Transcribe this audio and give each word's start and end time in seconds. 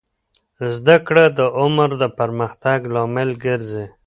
زده 0.75 0.95
کړه 1.07 1.25
د 1.37 1.39
عمر 1.59 1.89
د 2.01 2.03
پرمختګ 2.19 2.79
لامل 2.93 3.29
ګرځي. 3.45 3.85